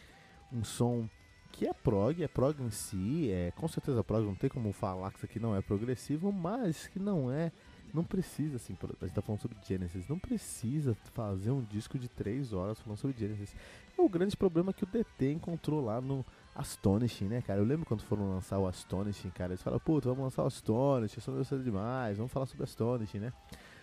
um 0.53 0.65
som 0.65 1.09
que 1.53 1.65
é 1.65 1.73
prog, 1.73 2.23
é 2.23 2.29
prog 2.29 2.61
em 2.61 2.71
si, 2.71 3.31
é 3.31 3.53
com 3.53 3.69
certeza 3.69 4.03
prog, 4.03 4.27
não 4.27 4.35
tem 4.35 4.51
como 4.51 4.73
falar 4.73 5.11
que 5.11 5.19
isso 5.19 5.27
aqui 5.27 5.39
não 5.39 5.55
é 5.55 5.63
progressivo, 5.63 6.33
mas 6.33 6.89
que 6.89 6.99
não 6.99 7.31
é, 7.31 7.53
não 7.95 8.03
precisa, 8.03 8.57
assim, 8.57 8.77
a 9.01 9.05
gente 9.07 9.15
tá 9.15 9.23
falando 9.23 9.41
sobre 9.41 9.57
Genesis, 9.65 10.09
não 10.09 10.19
precisa 10.19 10.95
fazer 11.15 11.53
um 11.53 11.63
disco 11.63 11.99
de 12.01 12.09
3 12.09 12.53
horas 12.53 12.81
falando 12.81 12.99
sobre 12.99 13.17
Genesis. 13.17 13.55
É 13.97 14.03
o 14.03 14.09
grande 14.09 14.37
problema 14.37 14.73
que 14.73 14.83
o 14.83 14.89
DT 14.89 15.33
encontrou 15.33 15.85
lá 15.85 16.01
no, 16.01 16.27
Astonishing, 16.57 17.27
né, 17.27 17.43
cara? 17.43 17.61
Eu 17.61 17.65
lembro 17.65 17.87
quando 17.87 18.03
foram 18.03 18.31
lançar 18.31 18.59
o 18.59 18.67
Astonishing, 18.67 19.31
cara. 19.31 19.53
Eles 19.53 19.63
falaram, 19.63 19.81
puta, 19.81 20.09
vamos 20.09 20.25
lançar 20.25 20.43
o 20.43 20.47
Astonishing, 20.47 21.21
só 21.21 21.33
gostando 21.33 21.63
demais, 21.63 22.17
vamos 22.17 22.33
falar 22.33 22.47
sobre 22.47 22.65
Astonishing, 22.65 23.19
né? 23.19 23.33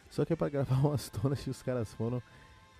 Só 0.09 0.25
que 0.25 0.33
é 0.33 0.35
pra 0.35 0.49
gravar 0.49 0.85
o 0.85 0.93
Astonishing 0.93 1.49
os 1.49 1.61
caras 1.61 1.93
foram. 1.93 2.21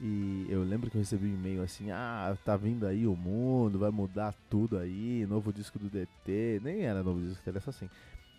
E 0.01 0.47
eu 0.49 0.63
lembro 0.63 0.89
que 0.89 0.97
eu 0.97 1.01
recebi 1.01 1.27
um 1.27 1.35
e-mail 1.35 1.63
assim: 1.63 1.91
ah, 1.91 2.35
tá 2.43 2.57
vindo 2.57 2.85
aí 2.85 3.07
o 3.07 3.15
mundo, 3.15 3.79
vai 3.79 3.91
mudar 3.91 4.33
tudo 4.49 4.77
aí, 4.77 5.25
novo 5.27 5.53
disco 5.53 5.79
do 5.79 5.89
DT. 5.89 6.59
Nem 6.63 6.81
era 6.81 7.03
novo 7.03 7.21
disco, 7.21 7.41
era 7.47 7.59
só 7.59 7.69
assim. 7.69 7.89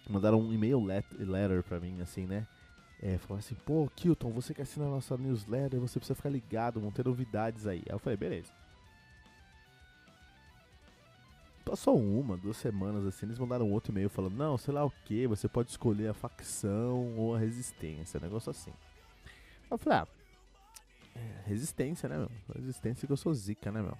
Mandaram 0.09 0.41
um 0.41 0.53
e-mail 0.53 0.85
letter 0.85 1.63
pra 1.63 1.81
mim, 1.81 2.01
assim, 2.03 2.27
né? 2.27 2.47
É, 3.01 3.19
falaram 3.19 3.39
assim: 3.39 3.57
pô, 3.65 3.89
Kilton, 3.95 4.31
você 4.31 4.53
que 4.53 4.63
assina 4.63 4.87
a 4.87 4.91
nossa 4.91 5.17
newsletter, 5.17 5.81
você 5.81 5.99
precisa 5.99 6.15
ficar 6.15 6.29
ligado, 6.29 6.81
vão 6.81 6.91
ter 6.91 7.05
novidades 7.05 7.67
aí. 7.67 7.83
Aí 7.89 7.95
eu 7.95 7.99
falei: 7.99 8.17
beleza. 8.17 8.53
Passou 11.64 11.99
uma, 11.99 12.37
duas 12.37 12.59
semanas 12.59 13.06
assim, 13.06 13.26
eles 13.26 13.38
mandaram 13.38 13.71
outro 13.71 13.90
e-mail 13.90 14.11
falando, 14.11 14.37
não, 14.37 14.59
sei 14.59 14.75
lá 14.75 14.85
o 14.85 14.92
que, 15.04 15.26
você 15.26 15.49
pode 15.49 15.71
escolher 15.71 16.09
a 16.09 16.14
facção 16.14 17.16
ou 17.16 17.35
a 17.35 17.38
resistência, 17.38 18.21
negócio 18.21 18.50
assim. 18.50 18.73
Eu 19.71 19.78
falei, 19.78 20.00
ah, 20.00 20.09
é, 21.14 21.49
resistência, 21.49 22.09
né, 22.09 22.18
meu? 22.18 22.30
Resistência 22.54 23.06
que 23.06 23.12
eu 23.12 23.16
sou 23.16 23.33
zica, 23.33 23.73
né, 23.73 23.80
meu? 23.80 23.97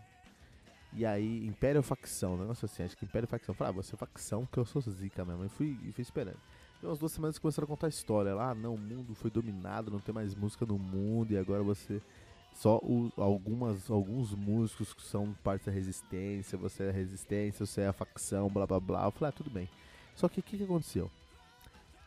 E 0.93 1.05
aí, 1.05 1.45
Império 1.47 1.83
facção, 1.83 2.37
negócio 2.37 2.67
assim, 2.67 2.83
acho 2.83 2.97
que 2.97 3.05
Império 3.05 3.27
facção. 3.27 3.53
Eu 3.53 3.57
falei, 3.57 3.71
ah, 3.73 3.83
você 3.83 3.95
é 3.95 3.99
facção 3.99 4.47
que 4.47 4.59
eu 4.59 4.65
sou 4.65 4.83
zica 4.83 5.25
mesmo. 5.25 5.45
E 5.45 5.49
fui, 5.49 5.79
e 5.83 5.91
fui 5.93 6.03
esperando. 6.03 6.39
E 6.83 6.87
umas 6.87 6.99
duas 6.99 7.13
semanas 7.13 7.39
começaram 7.39 7.65
a 7.65 7.69
contar 7.69 7.87
a 7.87 7.89
história 7.89 8.35
lá, 8.35 8.51
ah, 8.51 8.55
não, 8.55 8.75
o 8.75 8.79
mundo 8.79 9.15
foi 9.15 9.31
dominado, 9.31 9.91
não 9.91 9.99
tem 9.99 10.15
mais 10.15 10.35
música 10.35 10.67
no 10.67 10.79
mundo, 10.79 11.33
e 11.33 11.39
agora 11.39 11.63
você 11.63 12.01
só 12.55 12.79
o, 12.79 13.13
algumas, 13.17 13.91
alguns 13.91 14.33
músicos 14.33 14.95
que 14.95 15.03
são 15.03 15.35
parte 15.43 15.67
da 15.67 15.73
resistência, 15.73 16.57
você 16.57 16.85
é 16.85 16.89
a 16.89 16.93
resistência, 16.93 17.67
você 17.67 17.81
é 17.83 17.89
a 17.89 17.93
facção, 17.93 18.49
blá 18.49 18.67
blá 18.67 18.81
blá. 18.81 19.05
Eu 19.05 19.11
falei, 19.11 19.29
ah, 19.29 19.33
tudo 19.33 19.51
bem. 19.51 19.69
Só 20.15 20.29
que 20.29 20.41
o 20.41 20.43
que, 20.43 20.57
que 20.57 20.65
aconteceu? 20.65 21.11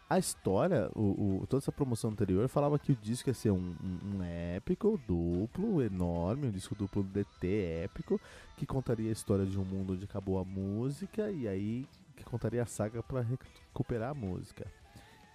A 0.09 0.17
história, 0.17 0.89
o, 0.95 1.41
o, 1.41 1.47
toda 1.47 1.61
essa 1.61 1.71
promoção 1.71 2.11
anterior 2.11 2.47
falava 2.47 2.79
que 2.79 2.93
o 2.93 2.95
disco 2.95 3.29
ia 3.29 3.33
ser 3.33 3.51
um, 3.51 3.75
um, 3.83 4.15
um, 4.15 4.23
épico, 4.23 4.97
duplo, 5.05 5.81
enorme, 5.81 6.47
um 6.47 6.51
disco 6.51 6.73
duplo 6.73 7.03
DT 7.03 7.83
épico, 7.83 8.19
que 8.55 8.65
contaria 8.65 9.09
a 9.09 9.11
história 9.11 9.45
de 9.45 9.59
um 9.59 9.65
mundo 9.65 9.93
onde 9.93 10.05
acabou 10.05 10.39
a 10.39 10.45
música 10.45 11.29
e 11.29 11.45
aí 11.45 11.85
que 12.15 12.23
contaria 12.23 12.63
a 12.63 12.65
saga 12.65 13.03
para 13.03 13.21
recuperar 13.21 14.11
a 14.11 14.13
música. 14.13 14.65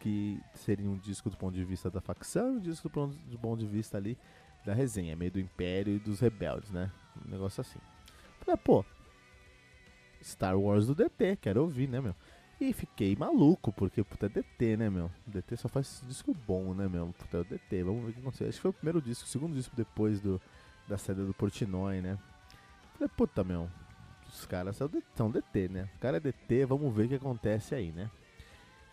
Que 0.00 0.40
seria 0.54 0.88
um 0.88 0.96
disco 0.96 1.28
do 1.28 1.36
ponto 1.36 1.54
de 1.54 1.64
vista 1.64 1.90
da 1.90 2.00
facção 2.00 2.54
e 2.54 2.56
um 2.56 2.60
disco 2.60 2.88
do 2.88 3.38
ponto, 3.38 3.60
de 3.60 3.66
vista 3.66 3.98
ali 3.98 4.16
da 4.64 4.74
resenha, 4.74 5.16
meio 5.16 5.30
do 5.30 5.40
Império 5.40 5.94
e 5.94 5.98
dos 5.98 6.20
Rebeldes, 6.20 6.70
né? 6.70 6.90
Um 7.26 7.30
negócio 7.30 7.60
assim. 7.60 7.78
Falei, 8.40 8.56
pô, 8.62 8.84
Star 10.22 10.58
Wars 10.58 10.86
do 10.86 10.94
DT, 10.94 11.36
quero 11.40 11.62
ouvir, 11.62 11.88
né, 11.88 12.00
meu? 12.00 12.14
E 12.60 12.72
fiquei 12.72 13.16
maluco, 13.16 13.72
porque, 13.72 14.04
puta, 14.04 14.26
é 14.26 14.28
DT, 14.28 14.76
né, 14.76 14.88
meu? 14.88 15.10
DT 15.26 15.56
só 15.56 15.68
faz 15.68 16.02
disco 16.06 16.32
bom, 16.46 16.72
né, 16.74 16.88
meu? 16.88 17.12
Puta, 17.18 17.38
é 17.38 17.40
o 17.40 17.44
DT, 17.44 17.82
vamos 17.82 18.04
ver 18.04 18.10
o 18.10 18.12
que 18.14 18.20
aconteceu. 18.20 18.48
Acho 18.48 18.58
que 18.58 18.62
foi 18.62 18.70
o 18.70 18.74
primeiro 18.74 19.02
disco, 19.02 19.24
o 19.24 19.28
segundo 19.28 19.54
disco 19.54 19.74
depois 19.74 20.20
do, 20.20 20.40
da 20.86 20.96
saída 20.96 21.24
do 21.24 21.34
Portnoy, 21.34 22.00
né? 22.00 22.16
Falei, 22.94 23.10
puta, 23.16 23.42
meu, 23.42 23.68
os 24.28 24.46
caras 24.46 24.76
são, 24.76 24.88
são 25.14 25.30
DT, 25.30 25.68
né? 25.68 25.88
O 25.96 25.98
cara 25.98 26.18
é 26.18 26.20
DT, 26.20 26.66
vamos 26.66 26.94
ver 26.94 27.06
o 27.06 27.08
que 27.08 27.14
acontece 27.16 27.74
aí, 27.74 27.90
né? 27.90 28.08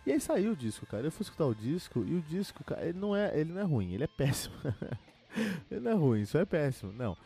E 0.05 0.11
aí 0.11 0.19
saiu 0.19 0.53
o 0.53 0.55
disco, 0.55 0.87
cara. 0.87 1.05
Eu 1.05 1.11
fui 1.11 1.23
escutar 1.23 1.45
o 1.45 1.53
disco 1.53 2.03
e 2.07 2.15
o 2.15 2.21
disco, 2.21 2.63
cara, 2.63 2.83
ele 2.83 2.97
não 2.97 3.15
é, 3.15 3.39
ele 3.39 3.53
não 3.53 3.61
é 3.61 3.63
ruim, 3.63 3.93
ele 3.93 4.03
é 4.03 4.07
péssimo. 4.07 4.55
não 5.69 5.91
é 5.91 5.93
ruim, 5.93 6.21
isso 6.21 6.37
é 6.37 6.45
péssimo. 6.45 6.91
Não. 6.91 7.17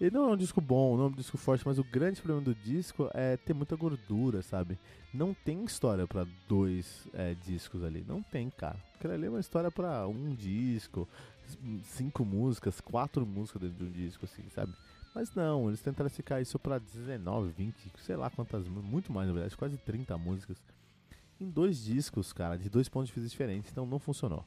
Ele 0.00 0.10
não 0.10 0.30
é 0.30 0.32
um 0.32 0.36
disco 0.36 0.60
bom, 0.60 0.96
não 0.96 1.04
é 1.04 1.08
um 1.08 1.12
disco 1.12 1.38
forte, 1.38 1.64
mas 1.64 1.78
o 1.78 1.84
grande 1.84 2.20
problema 2.20 2.42
do 2.42 2.54
disco 2.56 3.08
é 3.14 3.36
ter 3.36 3.54
muita 3.54 3.76
gordura, 3.76 4.42
sabe? 4.42 4.76
Não 5.14 5.32
tem 5.32 5.64
história 5.64 6.08
para 6.08 6.26
dois 6.48 7.06
é, 7.12 7.34
discos 7.34 7.84
ali. 7.84 8.04
Não 8.08 8.20
tem, 8.20 8.50
cara. 8.50 8.76
Aquilo 8.96 9.12
ali 9.12 9.26
é 9.26 9.30
uma 9.30 9.38
história 9.38 9.70
para 9.70 10.08
um 10.08 10.34
disco, 10.34 11.08
cinco 11.84 12.24
músicas, 12.24 12.80
quatro 12.80 13.24
músicas 13.24 13.62
dentro 13.62 13.76
de 13.78 13.84
um 13.84 13.92
disco, 13.92 14.24
assim, 14.24 14.42
sabe? 14.50 14.72
Mas 15.14 15.32
não, 15.34 15.68
eles 15.68 15.80
tentaram 15.80 16.10
ficar 16.10 16.40
isso 16.40 16.58
pra 16.58 16.78
19, 16.78 17.52
20, 17.52 17.92
sei 17.98 18.16
lá 18.16 18.30
quantas, 18.30 18.66
muito 18.66 19.12
mais 19.12 19.28
na 19.28 19.34
verdade, 19.34 19.56
quase 19.56 19.76
30 19.76 20.16
músicas. 20.18 20.56
Em 21.40 21.48
dois 21.48 21.84
discos, 21.84 22.32
cara, 22.32 22.56
de 22.56 22.68
dois 22.70 22.88
pontos 22.88 23.08
de 23.08 23.14
vista 23.14 23.28
diferentes, 23.28 23.70
então 23.70 23.84
não 23.84 23.98
funcionou. 23.98 24.44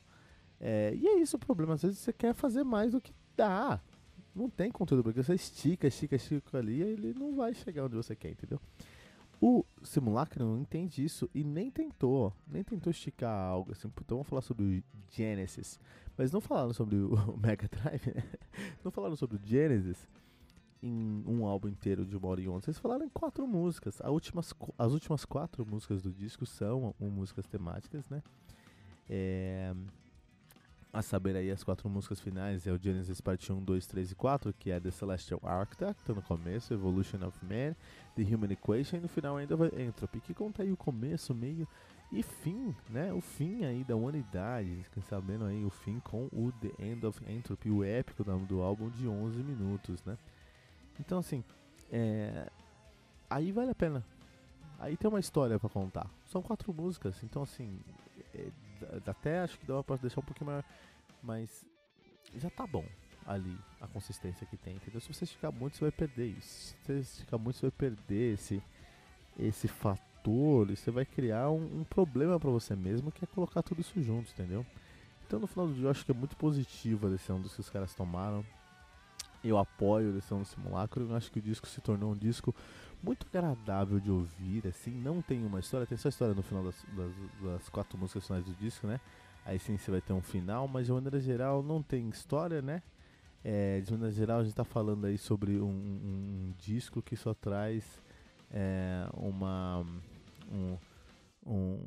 É, 0.59 0.93
e 0.95 1.07
é 1.07 1.19
isso 1.19 1.37
o 1.37 1.39
problema, 1.39 1.73
às 1.73 1.81
vezes 1.81 1.99
você 1.99 2.13
quer 2.13 2.33
fazer 2.33 2.63
mais 2.63 2.91
do 2.91 3.01
que 3.01 3.13
dá. 3.35 3.79
Não 4.33 4.49
tem 4.49 4.69
conteúdo, 4.69 5.03
porque 5.03 5.23
você 5.23 5.33
estica, 5.33 5.87
estica, 5.87 6.15
estica 6.15 6.57
ali 6.57 6.81
ele 6.81 7.13
não 7.13 7.35
vai 7.35 7.53
chegar 7.53 7.85
onde 7.85 7.95
você 7.95 8.15
quer, 8.15 8.31
entendeu? 8.31 8.59
O 9.41 9.65
Simulacro 9.83 10.43
não 10.45 10.57
entende 10.59 11.03
isso 11.03 11.29
e 11.33 11.43
nem 11.43 11.69
tentou, 11.69 12.33
nem 12.47 12.63
tentou 12.63 12.91
esticar 12.91 13.31
algo 13.31 13.71
assim. 13.71 13.87
Então 13.87 14.17
vamos 14.17 14.27
falar 14.27 14.41
sobre 14.41 14.63
o 14.63 14.83
Genesis. 15.09 15.79
Mas 16.17 16.31
não 16.31 16.39
falaram 16.39 16.73
sobre 16.73 16.95
o 16.95 17.15
Mega 17.37 17.67
Drive, 17.67 18.13
né? 18.13 18.23
Não 18.83 18.91
falaram 18.91 19.15
sobre 19.15 19.37
o 19.37 19.39
Genesis 19.43 20.07
em 20.81 21.23
um 21.27 21.45
álbum 21.45 21.67
inteiro 21.67 22.05
de 22.05 22.15
uma 22.15 22.27
hora 22.27 22.41
e 22.41 22.47
onze. 22.47 22.65
Vocês 22.65 22.77
falaram 22.77 23.05
em 23.05 23.09
quatro 23.09 23.45
músicas. 23.47 23.99
As 24.01 24.09
últimas, 24.09 24.53
as 24.77 24.91
últimas 24.93 25.25
quatro 25.25 25.65
músicas 25.65 26.01
do 26.01 26.11
disco 26.11 26.45
são 26.45 26.93
músicas 26.99 27.45
temáticas, 27.47 28.09
né? 28.09 28.21
É, 29.09 29.73
a 30.95 31.01
saber 31.01 31.35
aí 31.35 31.51
as 31.51 31.61
quatro 31.61 31.89
músicas 31.89 32.21
finais 32.21 32.65
é 32.65 32.71
o 32.71 32.77
Genesis 32.77 33.19
Part 33.19 33.51
1, 33.51 33.61
2, 33.61 33.85
3 33.85 34.11
e 34.11 34.15
4, 34.15 34.53
que 34.53 34.71
é 34.71 34.79
The 34.79 34.91
Celestial 34.91 35.41
Architect, 35.43 36.09
no 36.09 36.21
começo, 36.21 36.73
Evolution 36.73 37.17
of 37.27 37.37
Man, 37.43 37.75
The 38.15 38.23
Human 38.23 38.53
Equation, 38.53 38.95
e 38.95 38.99
no 39.01 39.09
final 39.09 39.35
ainda 39.35 39.57
vai 39.57 39.69
Entropy, 39.77 40.21
que 40.21 40.33
conta 40.33 40.63
aí 40.63 40.71
o 40.71 40.77
começo, 40.77 41.35
meio 41.35 41.67
e 42.13 42.23
fim, 42.23 42.73
né? 42.89 43.11
O 43.11 43.19
fim 43.19 43.65
aí 43.65 43.83
da 43.83 43.93
humanidade, 43.93 44.85
sabendo 45.01 45.43
aí 45.43 45.65
o 45.65 45.69
fim 45.69 45.99
com 45.99 46.29
o 46.31 46.53
The 46.61 46.71
End 46.81 47.05
of 47.05 47.21
Entropy, 47.29 47.69
o 47.69 47.83
épico 47.83 48.23
do 48.23 48.61
álbum 48.61 48.89
de 48.89 49.05
11 49.05 49.43
minutos, 49.43 50.01
né? 50.05 50.17
Então 50.97 51.19
assim, 51.19 51.43
é... 51.91 52.49
aí 53.29 53.51
vale 53.51 53.71
a 53.71 53.75
pena. 53.75 54.01
Aí 54.79 54.95
tem 54.95 55.09
uma 55.09 55.19
história 55.19 55.59
para 55.59 55.69
contar. 55.69 56.09
São 56.25 56.41
quatro 56.41 56.73
músicas, 56.73 57.21
então 57.21 57.43
assim, 57.43 57.81
é, 58.14 58.14
até 59.05 59.39
acho 59.39 59.59
que 59.59 59.65
dá 59.65 59.83
pra 59.83 59.95
deixar 59.97 60.21
um 60.21 60.23
pouquinho 60.23 60.47
maior, 60.47 60.63
mas 61.21 61.65
já 62.35 62.49
tá 62.49 62.65
bom 62.65 62.85
ali 63.25 63.57
a 63.81 63.87
consistência 63.87 64.45
que 64.45 64.57
tem, 64.57 64.75
entendeu? 64.75 65.01
Se 65.01 65.11
você 65.11 65.23
esticar 65.23 65.51
muito, 65.51 65.77
você 65.77 65.85
vai 65.85 65.91
perder 65.91 66.27
isso. 66.27 66.49
Se 66.49 66.75
você 66.85 66.99
esticar 66.99 67.39
muito, 67.39 67.57
você 67.57 67.67
vai 67.67 67.71
perder 67.71 68.33
esse, 68.33 68.61
esse 69.39 69.67
fator, 69.67 70.69
e 70.69 70.75
você 70.75 70.91
vai 70.91 71.05
criar 71.05 71.49
um, 71.49 71.81
um 71.81 71.83
problema 71.83 72.39
para 72.39 72.49
você 72.49 72.75
mesmo, 72.75 73.11
que 73.11 73.23
é 73.23 73.27
colocar 73.27 73.61
tudo 73.61 73.81
isso 73.81 74.01
junto, 74.01 74.31
entendeu? 74.31 74.65
Então 75.25 75.39
no 75.39 75.47
final 75.47 75.67
do 75.67 75.73
dia 75.73 75.85
eu 75.85 75.91
acho 75.91 76.05
que 76.05 76.11
é 76.11 76.15
muito 76.15 76.35
positiva 76.35 77.07
a 77.07 77.09
decisão 77.11 77.39
dos 77.39 77.53
que 77.53 77.61
os 77.61 77.69
caras 77.69 77.93
tomaram. 77.93 78.45
Eu 79.43 79.57
apoio 79.57 80.09
a 80.09 80.13
decisão 80.13 80.39
do 80.39 80.45
simulacro, 80.45 81.07
eu 81.07 81.15
acho 81.15 81.31
que 81.31 81.39
o 81.39 81.41
disco 81.41 81.67
se 81.67 81.79
tornou 81.79 82.11
um 82.11 82.17
disco 82.17 82.55
muito 83.05 83.27
agradável 83.27 83.99
de 83.99 84.09
ouvir, 84.09 84.67
assim, 84.67 84.91
não 84.91 85.21
tem 85.21 85.45
uma 85.45 85.59
história, 85.59 85.85
tem 85.85 85.97
só 85.97 86.09
história 86.09 86.33
no 86.33 86.41
final 86.41 86.63
das, 86.63 86.75
das, 86.95 87.11
das, 87.43 87.69
quatro 87.69 87.97
músicas 87.97 88.25
finais 88.25 88.43
do 88.43 88.53
disco, 88.55 88.87
né? 88.87 88.99
Aí 89.45 89.59
sim 89.59 89.77
você 89.77 89.91
vai 89.91 90.01
ter 90.01 90.11
um 90.11 90.21
final, 90.21 90.67
mas 90.67 90.87
de 90.87 90.91
maneira 90.91 91.19
geral 91.19 91.61
não 91.61 91.83
tem 91.83 92.09
história, 92.09 92.63
né? 92.63 92.81
É, 93.43 93.79
de 93.81 93.91
maneira 93.91 94.11
geral 94.11 94.39
a 94.39 94.41
gente 94.41 94.53
está 94.53 94.63
falando 94.63 95.05
aí 95.05 95.19
sobre 95.19 95.59
um, 95.59 95.67
um, 95.67 96.49
um, 96.49 96.53
disco 96.57 96.99
que 96.99 97.15
só 97.15 97.31
traz 97.35 98.01
é, 98.49 99.07
uma 99.13 99.85
um, 100.51 100.77
um, 101.45 101.79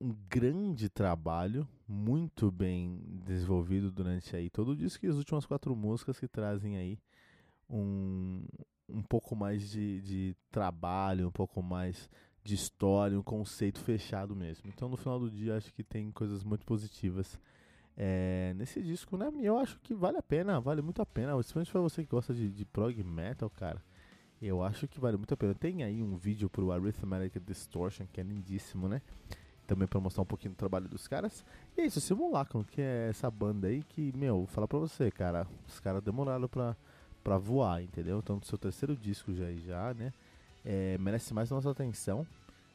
um, 0.00 0.16
grande 0.26 0.88
trabalho, 0.88 1.68
muito 1.86 2.50
bem 2.50 2.98
desenvolvido 3.26 3.90
durante 3.90 4.34
aí 4.34 4.48
todo 4.48 4.70
o 4.70 4.76
disco 4.76 5.04
e 5.04 5.08
as 5.10 5.16
últimas 5.16 5.44
quatro 5.44 5.76
músicas 5.76 6.18
que 6.18 6.26
trazem 6.26 6.78
aí 6.78 6.98
um, 7.68 8.42
um 8.92 9.02
pouco 9.02 9.34
mais 9.34 9.70
de, 9.70 10.00
de 10.02 10.36
trabalho, 10.50 11.28
um 11.28 11.32
pouco 11.32 11.62
mais 11.62 12.08
de 12.44 12.54
história, 12.54 13.18
um 13.18 13.22
conceito 13.22 13.80
fechado 13.80 14.34
mesmo. 14.34 14.68
Então 14.68 14.88
no 14.88 14.96
final 14.96 15.18
do 15.18 15.30
dia 15.30 15.56
acho 15.56 15.72
que 15.72 15.82
tem 15.82 16.10
coisas 16.10 16.42
muito 16.42 16.64
positivas 16.66 17.38
é, 17.96 18.52
nesse 18.56 18.82
disco, 18.82 19.16
né? 19.16 19.30
Eu 19.40 19.58
acho 19.58 19.78
que 19.80 19.94
vale 19.94 20.18
a 20.18 20.22
pena, 20.22 20.60
vale 20.60 20.82
muito 20.82 21.00
a 21.00 21.06
pena. 21.06 21.34
Principalmente 21.34 21.70
pra 21.70 21.80
você 21.80 22.02
que 22.02 22.10
gosta 22.10 22.34
de, 22.34 22.50
de 22.50 22.64
prog 22.64 23.02
metal, 23.02 23.48
cara. 23.50 23.82
Eu 24.40 24.62
acho 24.62 24.88
que 24.88 24.98
vale 24.98 25.16
muito 25.16 25.32
a 25.32 25.36
pena. 25.36 25.54
Tem 25.54 25.84
aí 25.84 26.02
um 26.02 26.16
vídeo 26.16 26.50
pro 26.50 26.72
Arithmetic 26.72 27.40
Distortion, 27.44 28.06
que 28.12 28.20
é 28.20 28.24
lindíssimo, 28.24 28.88
né? 28.88 29.00
Também 29.66 29.86
pra 29.86 30.00
mostrar 30.00 30.22
um 30.22 30.26
pouquinho 30.26 30.52
do 30.52 30.56
trabalho 30.56 30.88
dos 30.88 31.06
caras. 31.06 31.44
E 31.76 31.80
é 31.80 31.86
isso, 31.86 32.00
Simulacrum, 32.00 32.64
que 32.64 32.80
é 32.80 33.08
essa 33.10 33.30
banda 33.30 33.68
aí 33.68 33.84
que, 33.84 34.12
meu, 34.16 34.38
vou 34.38 34.46
falar 34.46 34.66
pra 34.66 34.80
você, 34.80 35.10
cara. 35.10 35.46
Os 35.68 35.78
caras 35.78 36.02
demoraram 36.02 36.48
pra 36.48 36.76
para 37.22 37.38
voar, 37.38 37.82
entendeu? 37.82 38.18
Então, 38.18 38.40
seu 38.42 38.58
terceiro 38.58 38.96
disco 38.96 39.32
já, 39.34 39.52
já 39.52 39.94
né? 39.94 40.12
É, 40.64 40.96
merece 40.98 41.32
mais 41.34 41.50
nossa 41.50 41.70
atenção. 41.70 42.26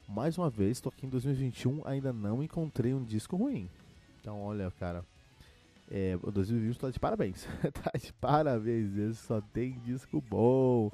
Mais 0.08 0.38
uma 0.38 0.50
vez, 0.50 0.80
tô 0.80 0.90
aqui 0.90 1.06
em 1.06 1.10
2021, 1.10 1.82
ainda 1.86 2.14
não 2.14 2.42
encontrei 2.42 2.94
um 2.94 3.04
disco 3.04 3.36
ruim. 3.36 3.70
Então, 4.22 4.42
olha, 4.42 4.72
cara, 4.80 5.04
é, 5.92 6.18
o 6.22 6.32
2020 6.32 6.80
tá 6.80 6.90
de 6.90 7.00
parabéns. 7.00 7.48
tá 7.74 7.92
de 7.98 8.14
parabéns, 8.14 9.18
só 9.20 9.42
tem 9.54 9.74
disco 9.80 10.22
bom 10.22 10.92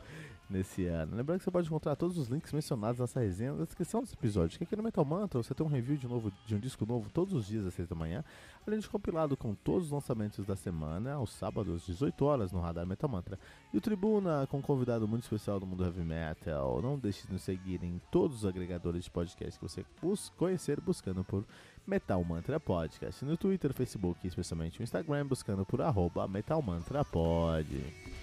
nesse 0.49 0.85
ano. 0.85 1.15
Lembrando 1.15 1.39
que 1.39 1.43
você 1.45 1.51
pode 1.51 1.67
encontrar 1.67 1.95
todos 1.95 2.17
os 2.17 2.27
links 2.27 2.51
mencionados 2.51 2.99
nessa 2.99 3.19
resenha 3.19 3.53
na 3.53 3.65
descrição 3.65 4.01
desse 4.01 4.13
episódio. 4.13 4.57
Que 4.57 4.63
aqui 4.63 4.75
no 4.75 4.83
Metal 4.83 5.03
Mantra 5.03 5.41
você 5.41 5.53
tem 5.53 5.65
um 5.65 5.69
review 5.69 5.97
de 5.97 6.07
novo 6.07 6.31
de 6.45 6.55
um 6.55 6.59
disco 6.59 6.85
novo 6.85 7.09
todos 7.09 7.33
os 7.33 7.47
dias 7.47 7.65
às 7.65 7.73
6 7.73 7.87
da 7.87 7.95
manhã, 7.95 8.23
além 8.65 8.79
de 8.79 8.87
compilado 8.87 9.35
com 9.35 9.55
todos 9.55 9.85
os 9.85 9.91
lançamentos 9.91 10.45
da 10.45 10.55
semana, 10.55 11.13
aos 11.13 11.31
sábados, 11.31 11.85
18 11.85 12.25
horas, 12.25 12.51
no 12.51 12.59
Radar 12.59 12.85
Metal 12.85 13.09
Mantra. 13.09 13.39
E 13.73 13.77
o 13.77 13.81
Tribuna 13.81 14.47
com 14.47 14.57
um 14.57 14.61
convidado 14.61 15.07
muito 15.07 15.23
especial 15.23 15.59
do 15.59 15.65
mundo 15.65 15.83
heavy 15.83 16.03
metal. 16.03 16.81
Não 16.81 16.97
deixe 16.97 17.25
de 17.25 17.33
nos 17.33 17.41
seguir 17.41 17.83
em 17.83 17.99
todos 18.11 18.37
os 18.37 18.45
agregadores 18.45 19.05
de 19.05 19.11
podcast 19.11 19.59
que 19.59 19.67
você 19.67 19.85
bus 20.01 20.29
conhecer 20.37 20.79
buscando 20.79 21.23
por 21.23 21.45
Metal 21.85 22.23
Mantra 22.23 22.59
Podcast. 22.59 23.25
No 23.25 23.35
Twitter, 23.35 23.73
Facebook 23.73 24.19
e 24.23 24.27
especialmente 24.27 24.79
no 24.79 24.83
Instagram, 24.83 25.25
buscando 25.25 25.65
por 25.65 25.81
arroba 25.81 26.27
Metal 26.27 26.61
Mantra 26.61 27.03
Pod. 27.03 28.22